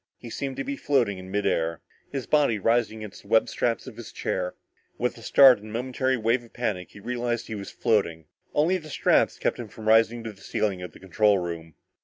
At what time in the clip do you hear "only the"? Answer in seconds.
8.55-8.89